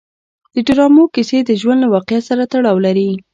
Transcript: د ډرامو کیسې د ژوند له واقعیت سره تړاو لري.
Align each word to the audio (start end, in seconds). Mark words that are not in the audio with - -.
د 0.53 0.55
ډرامو 0.67 1.03
کیسې 1.15 1.37
د 1.43 1.51
ژوند 1.61 1.79
له 1.81 1.87
واقعیت 1.93 2.23
سره 2.29 2.43
تړاو 2.51 2.77
لري. 2.85 3.09